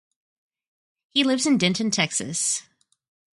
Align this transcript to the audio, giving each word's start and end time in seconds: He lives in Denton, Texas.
He 1.11 1.23
lives 1.23 1.45
in 1.45 1.59
Denton, 1.59 1.91
Texas. 1.91 2.63